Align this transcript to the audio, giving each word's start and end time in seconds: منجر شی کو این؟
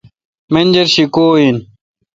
منجر 0.53 0.87
شی 0.93 1.05
کو 1.13 1.25
این؟ 1.37 1.57